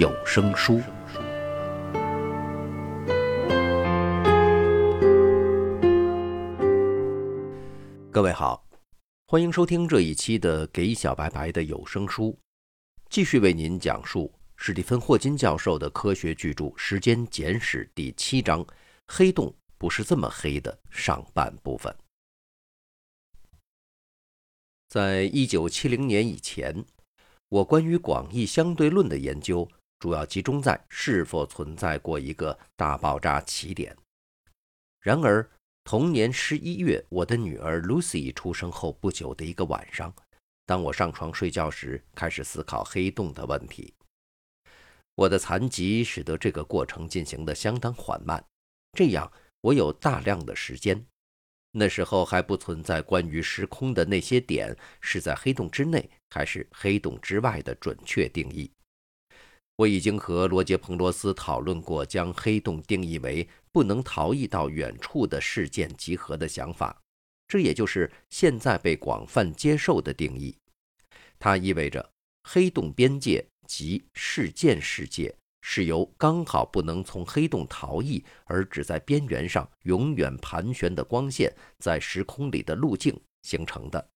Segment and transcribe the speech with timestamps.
[0.00, 0.80] 有声书。
[8.10, 8.66] 各位好，
[9.26, 12.28] 欢迎收听这一期的《给小白白的有声书》，
[13.10, 18.64] 继续为您讲述史蒂芬·霍金教授的科学巨著《时间简史》第七章
[19.06, 21.94] “黑洞不是这么黑的”上半部分。
[24.88, 26.86] 在一九七零年以前，
[27.50, 29.68] 我关于广义相对论的研究。
[30.00, 33.94] 主要集中在是否存在过一个大爆炸起点。
[35.00, 35.48] 然而，
[35.84, 40.12] 同年十一月，我的女儿 Lucy 出生后不久的一个晚上，
[40.64, 43.92] 当我上床睡觉时，开始思考黑洞的问题。
[45.16, 48.42] 我的残疾使得这个过程进行得相当缓慢，
[48.92, 51.04] 这样我有大量的时间。
[51.72, 58.70] 那时候还不存在关于时空的那些点是在黑洞之内还是黑洞之外的准确定义。
[59.80, 67.00] 我已经和罗杰·彭罗斯讨论过将黑洞定义为不能逃逸到远处的事件集合的想法，
[67.48, 70.54] 这也就是现在被广泛接受的定义。
[71.38, 72.06] 它意味着
[72.42, 84.10] 黑洞边界及事件世界是由刚好不能从黑洞逃逸而只在边缘上永远盘旋的光线在时空里的路径形成的。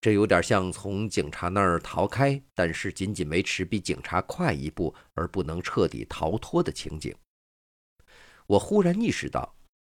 [0.00, 7.14] 这有点像从警察那儿逃开，但是仅仅维持比警察快一步，而不能彻底逃脱的情景。
[8.46, 9.54] 我忽然意识到，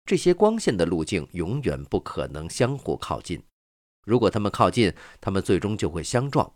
[0.06, 3.42] 这些光线的路径永远不可能相互靠近。
[4.06, 6.50] 如果他们靠近，他们最终就会相撞。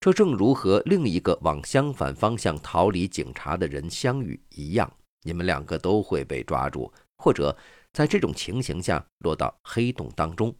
[0.00, 4.90] 这正如和另一个往相反方向逃离警察的人相遇一样，
[5.20, 7.54] 你们两个都会被抓住，或者
[7.92, 10.54] 在这种情形下落到黑洞当中。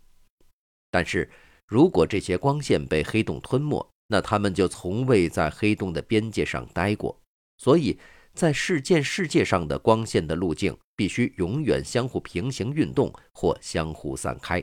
[0.90, 1.30] 但是。
[1.66, 7.20] 如果这些光线被黑洞吞没，那它们就从未在黑洞的边界上待过。
[7.58, 7.98] 所以，
[8.34, 14.62] 在事件世界上的光线的路径必须永远相互平行运动或相互散开。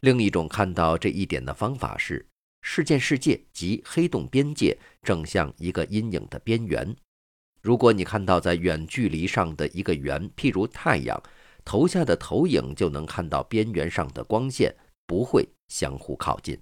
[0.00, 2.24] 另一种看到这一点的方法是，
[2.62, 6.96] 事件世界及黑洞边界正像一个阴影的边缘。
[7.60, 11.22] 如果你看到在远距离上的一个圆，譬如太阳，
[11.64, 14.74] 投下的投影就能看到边缘上的光线。
[15.06, 16.58] 不会相互靠近。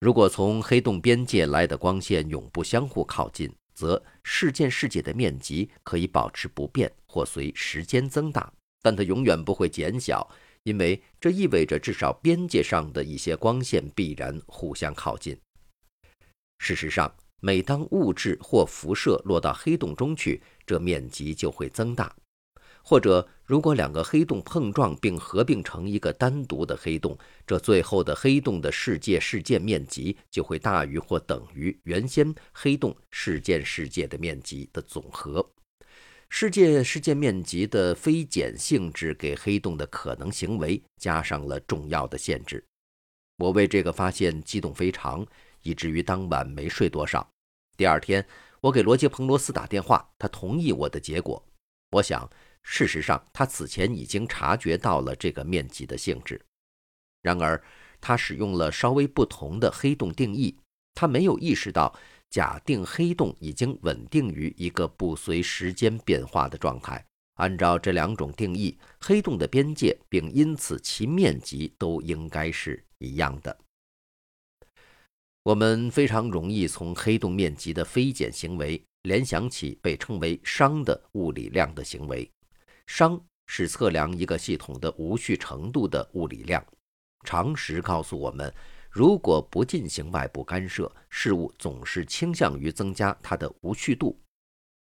[0.00, 8.52] 如果从黑洞边界来的光线永不相互靠近，则事件世界的面积可以保持不变或随时间增大，
[8.82, 10.28] 但它永远不会减小，
[10.64, 15.38] 因为这意味着至少边界上的一些光线必然互相靠近。
[16.58, 22.14] 事实上，每当物质或辐射落到黑洞中去，这面积就会增大。
[22.86, 35.50] 或者，如果两个黑洞碰撞并合并成一个单独的黑洞，这最后的黑洞的世界事件面积就会大于或等于原先黑洞事件世界的面积的总和。
[36.28, 42.62] 世界事件面积的非减性质给黑洞的可能行为加上了重要的限制。
[43.38, 45.26] 我为这个发现激动非常，
[45.62, 47.26] 以至于当晚没睡多少。
[47.78, 48.26] 第二天，
[48.60, 51.42] 我给罗杰·彭罗斯打电话，他同意我的结果。
[51.92, 52.28] 我想。
[52.64, 56.40] 事实上，他此前已经察觉到了这个面积的性质。
[57.22, 57.62] 然而，
[58.00, 60.58] 他使用了稍微不同的黑洞定义。
[60.94, 61.94] 他没有意识到，
[62.30, 67.04] 假定黑洞已经稳定于一个不随时间变化的状态。
[67.34, 73.56] 按照这两种定义，黑洞的边界，并因此其面积都应该是一样的。
[75.42, 82.30] 我们非常容易从黑洞面积的非减行为联想起被称为熵的物理量的行为。
[82.86, 86.64] 熵是测量一个系统的无序程度的物理量。
[87.26, 88.52] 常识告诉我们，
[88.90, 94.18] 如果不进行外部干涉，事物总是倾向于增加它的无序度。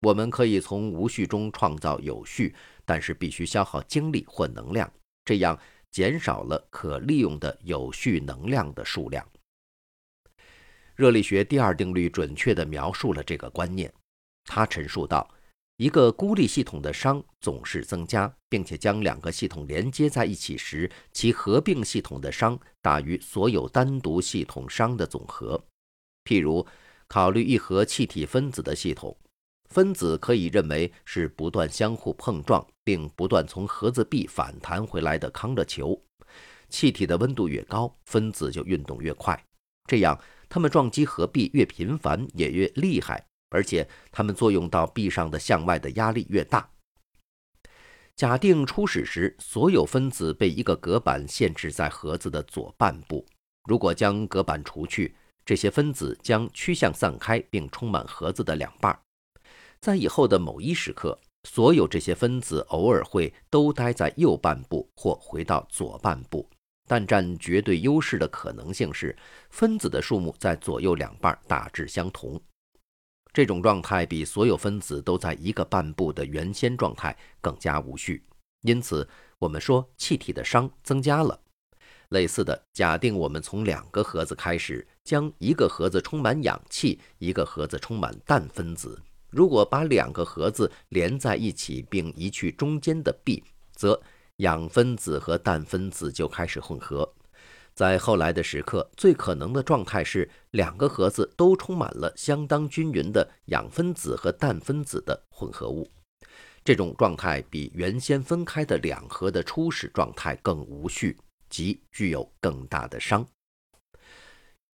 [0.01, 2.55] 我们可以从无序中创造有序，
[2.85, 4.93] 但是必须消耗精力或能量，
[5.25, 5.59] 这样
[5.91, 9.27] 减少了可利用的有序能量的数量。
[10.95, 13.93] 热力学第二定律准确地描述了这个观念。
[14.45, 15.29] 他陈述道。
[15.77, 25.61] 一个孤立系统的熵总是增加，并且将两个系统连接在一起时，其合并系统的熵大于所有单独系统熵的总和。
[26.25, 26.65] 譬如，
[27.09, 29.17] 考虑一盒气体分子的系统。
[29.71, 36.01] 分子可以认为是不断相互碰撞，并不断从盒子壁反弹回来的康乐球。
[36.69, 39.45] 气体的温度越高，分子就运动越快。
[39.89, 40.17] 这样，
[40.49, 46.69] 它们撞击盒壁越频繁，也越厉害，而且它们作用到壁上的向外的压力越大。
[48.17, 53.25] 假定初始时，所有分子被一个隔板限制在盒子的左半部。
[53.69, 55.15] 如果将隔板除去，
[55.45, 58.99] 这些分子将趋向散开，并充满盒子的两半。
[59.81, 61.19] 在以后的某一时刻，
[61.49, 66.49] 所有这些分子偶尔会都待在右半部或回到左半部，
[66.89, 69.17] 但占绝对优势的可能性是
[69.51, 72.41] 分子的数目在左右两半大致相同。
[73.35, 78.25] 这种状态比所有分子都在一个半步的原先状态更加无序，
[78.63, 79.07] 因此
[79.41, 81.41] 我们说气体的熵增加了。
[82.11, 89.03] 类似的，假定我们从两个盒子开始，将一个盒子充满氧气，一个盒子充满氮分子。
[89.31, 93.43] 如果把两个盒子连在一起，并移去中间的壁，
[93.73, 94.01] 则
[94.37, 97.13] 氧分子和氮分子就开始混合。
[97.75, 105.91] 在后来的时刻，最可能的状态是两个盒子都充满了相当均匀的氧分子和氮分子的混合物。
[106.65, 111.19] 这种状态比原先分开的两盒的初始状态更无序，
[111.51, 113.27] 即具有更大的熵。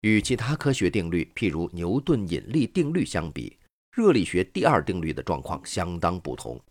[0.01, 3.57] 与其他科学定律，譬如牛顿引力定律相比。
[3.92, 6.62] 热力学第二定律的状况相当不同，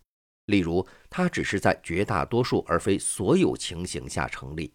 [0.47, 4.73] 例如，它只是在绝大多数而非所有情形下成立。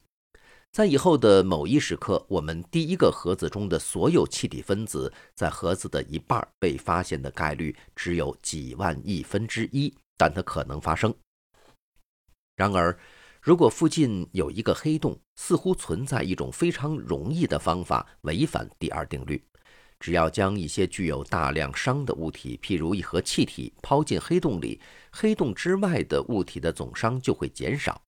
[0.73, 11.13] 在以后的某一时刻，我们第一个盒子中的所有气体分子在盒子的一半被发现的概率只有几万亿分之一，但它可能发生。
[12.55, 12.97] 然而，
[13.39, 19.39] 如果附近有一个黑洞，似乎存在一种非常容易的方法违反第二定律。
[19.99, 24.81] 只要将一些具有大量熵的物体，譬如一盒气体，抛进黑洞里，
[25.11, 28.01] 黑洞之外的物体的总熵就会减少。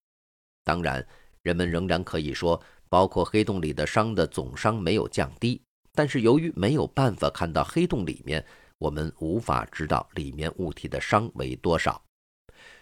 [0.64, 1.08] 当然，
[1.46, 2.60] 人们仍然可以说，
[2.90, 5.62] 包括黑洞里的熵的总熵没有降低。
[5.94, 8.44] 但是，由于没有办法看到黑洞里面，
[8.80, 12.02] 我们无法知道里面物体的熵为多少。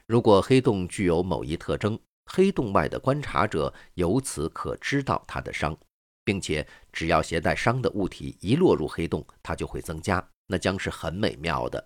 [0.07, 1.99] 如果黑洞具有某一特征，
[2.31, 5.75] 黑洞外的观察者由此可知道它的熵。
[6.23, 11.85] 并且，只要携带熵的物体一落入黑洞，它就会增加，那将是很美妙的。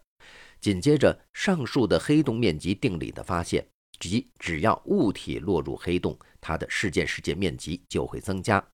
[0.61, 3.67] 紧接着，上述的黑洞面积定理的发现，
[3.99, 8.65] 即只要物体落入黑洞，它的事件世界面积就会增加。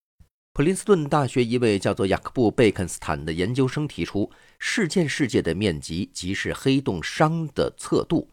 [0.53, 8.29] 普林斯顿大学一位叫做雅克布·贝肯斯坦的研究生提出，事件世界的面积即是黑洞熵的测度。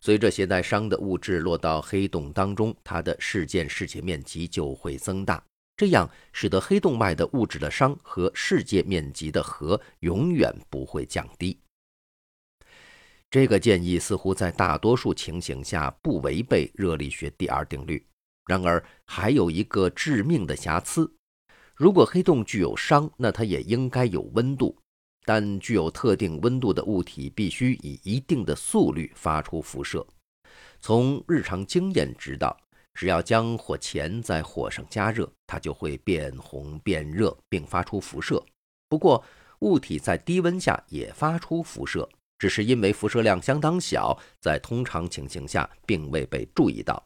[0.00, 5.44] 随着携带熵的物质落到黑洞当中，它的事件世界面积就会增大。
[5.76, 11.58] 这样使得黑洞外的物质的熵和世界面积的和永远不会降低。
[13.30, 18.02] 这个建议似乎在大多数情形下不违背热力学第二定律。
[18.46, 21.12] 然而，还有一个致命的瑕疵：
[21.74, 24.76] 如果黑洞具有熵，那它也应该有温度。
[25.24, 30.06] 但具有特定温度的物体必须以一定的速率发出辐射。
[30.80, 32.56] 从日常经验知道。
[32.92, 38.44] 只要将火钳在火上加热，它就会变红变热，并发出辐射。
[38.88, 39.24] 不过，
[39.60, 42.06] 物体在低温下也发出辐射，
[42.36, 47.02] 只是因为辐射量相当小，在通常情形下并未被注意到。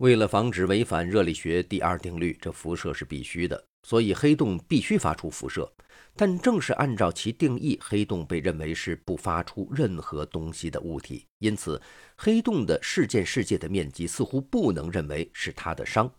[0.00, 5.70] 为了防止违反热力学第二定律，这辐射是必须的，所以黑洞必须发出辐射。
[6.16, 11.78] 但正是按照其定义，黑洞被认为是不发出任何东西的物体，因此
[12.16, 16.10] 黑洞的事件世界的面积似乎不能认为是它的熵。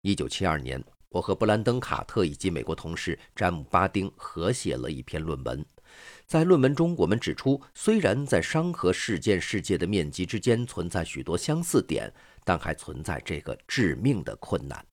[0.00, 5.62] 一九七二年，我和布兰登·卡特以及美国同事詹姆·巴丁合写了一篇论文。
[6.26, 12.12] 在论文中，我们指出，虽然在熵和事件世界的面积之间存在许多相似点，
[12.44, 14.84] 但还存在这个致命的困难。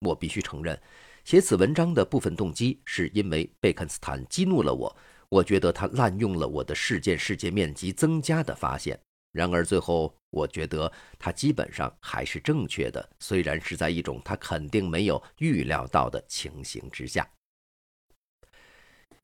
[0.00, 0.80] 我必须承认。
[1.24, 4.96] 写此文章的部分动机是因为贝肯斯坦激怒了我，
[5.28, 8.98] 我觉得他滥用了我的事件世界面积增加的发现。
[9.32, 17.28] 然而最后，我觉得他基本上还是正确的，虽然是在一种他肯定没有预料到的情形之下。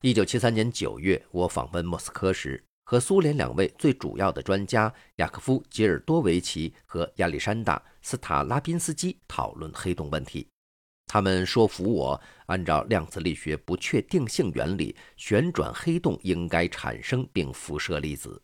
[0.01, 10.47] 一九七三年九月，我访问莫斯科时，和苏联两位最主要的专家雅科夫·吉尔多维奇和亚历山大·斯塔拉宾斯基讨论黑洞问题。
[11.07, 18.39] 他们说服我，按照量子力学不确定性原理，旋转黑洞应该产生并辐射粒子。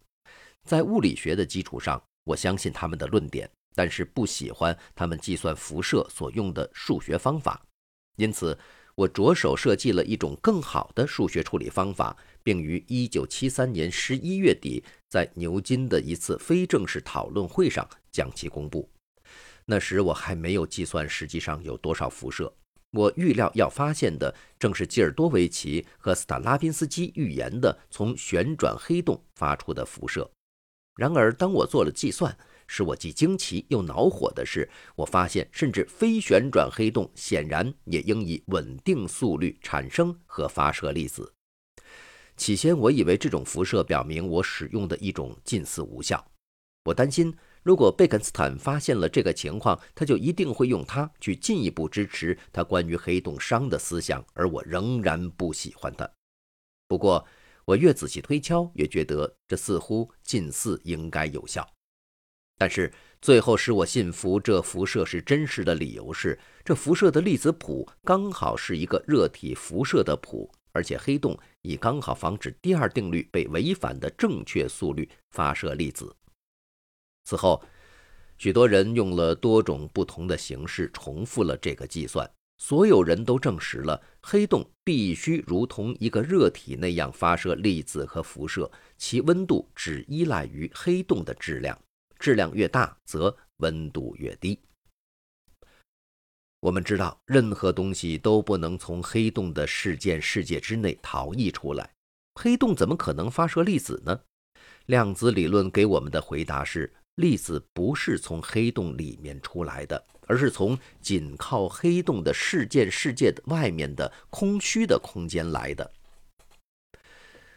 [0.64, 7.64] 在物理学的基础上，我相信他们的论点，但是不喜欢他们计算辐射所用的数学方法。
[8.16, 8.58] 因此，
[8.96, 18.88] 我着手设计了一种更好的数学处理方法，并于1973年11月底在牛津的一次非正式讨论会上将其公布。
[19.66, 22.54] 那时我还没有计算实际上有多少辐射。
[22.92, 30.30] 我预料要发现的正是吉尔多维奇和斯塔拉宾斯基预言的从旋转黑洞发出的辐射。
[30.96, 41.34] 然而，当我做了计算，使我既惊奇又恼火的是，我发现甚至非旋转黑洞显然也应以稳定速率产生和发射粒子。
[42.36, 46.26] 起先，我以为这种辐射表明我使用的一种近似无效。
[46.86, 47.36] 我担心。
[47.62, 56.06] 如果贝肯斯坦发现了这个情况，他就一定会用它去进一步支持他关于黑洞熵的思想，而我仍然不喜欢他。
[56.90, 57.26] 不过，
[57.64, 61.66] 我越仔细推敲，越觉得这似乎近似应该有效。
[62.58, 62.92] 但是，
[63.22, 76.16] 最后使我信服这辐射是真实的理由是，这辐射的粒子谱刚好是一个热体辐射的谱，而且黑洞以刚好防止第二定律被违反的正确速率发射粒子。
[77.26, 77.62] 此后，
[78.38, 82.30] 许多人用了多种不同的形式重复了这个计算。
[82.60, 91.78] 所有人都证实了黑洞必须如同一个热体那样发射粒子和辐射，其温度只依赖于黑洞的质量，
[92.24, 94.58] 质量越大，则温度越低。
[96.62, 101.90] 我们知道，任何东西都不能从黑洞的事件世界之内逃逸出来。
[102.36, 104.22] 黑洞怎么可能发射粒子呢？
[104.86, 106.94] 量子理论给我们的回答是。
[107.16, 115.92] 粒子不是从黑洞里面出来的，而是从紧靠黑洞的事件世界的外面的空虚的空间来的。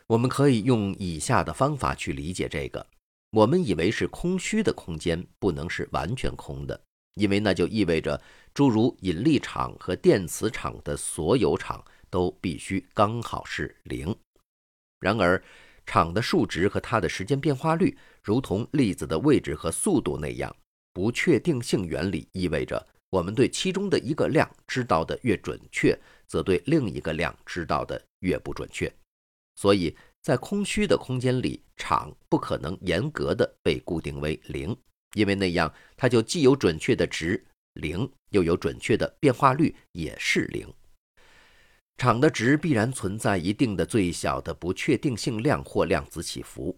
[0.08, 2.86] 我们可以用以下的方法去理解这个：
[3.30, 6.80] 我们以为是空虚的空间，不能是完全空的，
[7.14, 8.20] 因为那就意味着
[8.54, 14.14] 诸如引力场和电磁场的所有场都必须刚好是零。
[15.00, 15.42] 然而，
[15.84, 20.54] 场的数值和它的时间变化率，如同粒子的位置和速度那样，
[20.92, 28.92] 不确定性原理意味着，我们对其中的一个量知道的越准确，则对另一个量知道的越不准确。
[29.56, 29.94] 所以
[30.26, 34.76] 在空虚的空间里，场不可能严格的被固定为零，
[35.14, 40.66] 因为那样它就既有准确的值零，又有准确的变化率也是零。
[41.96, 46.76] 场的值必然存在一定的最小的不确定性量或量子起伏。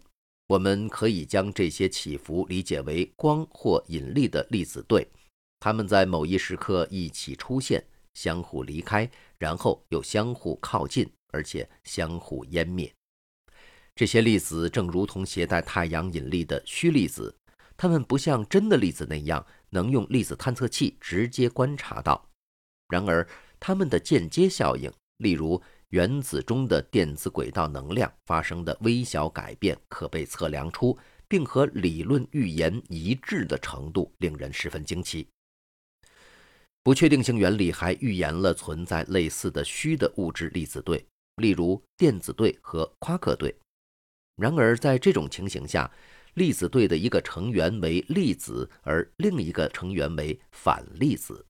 [0.49, 5.07] 我们可以将这些起伏理解为光或引力的粒子对，
[5.59, 12.93] 它们在某一时刻一起出现，相互离开，然后又相互靠近，而且相互湮灭。
[13.99, 17.35] 这些粒子正如同携带太阳引力的虚粒子，
[17.75, 22.25] 它们不像真的粒子那样能用粒子探测器直接观察到。
[22.87, 23.27] 然而，
[23.59, 24.89] 它们的间接效应。
[25.17, 35.27] 例如，原子中的电子轨道能量发生的微小改变可被测量出，并和理论预言一致的程度令人十分惊奇。
[36.83, 43.53] 不确定性原理还预言了存在类似的虚的物质粒子对，例如电子对和夸克对。
[44.39, 45.91] 然而，在这种情形下，
[46.35, 51.45] 粒子对的一个成员为粒子，而另一个成员为反粒子。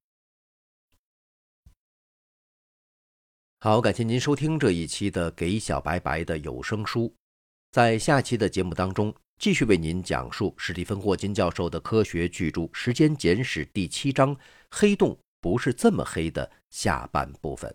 [3.62, 7.02] 好，感谢您收听这一期的《给小白白的有声书》。
[7.72, 14.36] 在下期的节目当中，继续为您讲述史蒂芬·霍金教授的科学巨著《时间简史》第七章
[14.72, 17.74] 《黑洞不是这么黑》的下半部分。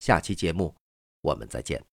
[0.00, 0.74] 下期节目，
[1.20, 1.91] 我们再见。